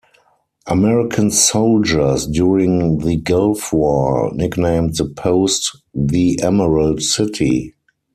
[0.65, 7.75] American soldiers during the Gulf War nicknamed the post "The Emerald City".